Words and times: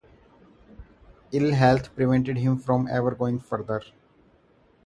Ill 1.31 1.51
health 1.53 1.93
prevented 1.95 2.35
him 2.37 2.57
from 2.57 2.87
ever 2.87 3.11
going 3.13 3.37
further. 3.39 3.83